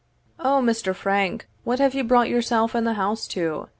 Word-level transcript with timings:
"O, 0.39 0.63
Mr. 0.63 0.95
Frank, 0.95 1.47
what 1.63 1.77
have 1.77 1.93
you 1.93 2.03
brought 2.03 2.27
yourself 2.27 2.73
and 2.73 2.87
the 2.87 2.93
house 2.95 3.27
to? 3.27 3.69